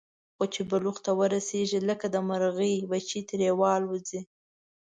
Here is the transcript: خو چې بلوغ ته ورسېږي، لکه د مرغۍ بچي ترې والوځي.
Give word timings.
خو 0.35 0.43
چې 0.53 0.61
بلوغ 0.69 0.97
ته 1.05 1.11
ورسېږي، 1.19 1.79
لکه 1.89 2.05
د 2.13 2.15
مرغۍ 2.27 2.75
بچي 2.89 3.21
ترې 3.29 3.49
والوځي. 3.59 4.21